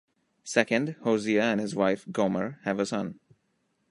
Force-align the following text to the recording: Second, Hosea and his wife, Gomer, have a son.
Second, 0.45 0.95
Hosea 1.03 1.43
and 1.43 1.59
his 1.61 1.75
wife, 1.75 2.07
Gomer, 2.11 2.57
have 2.63 2.79
a 2.79 2.87
son. 2.87 3.19